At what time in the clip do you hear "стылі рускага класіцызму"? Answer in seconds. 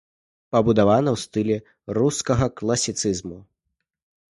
1.25-3.37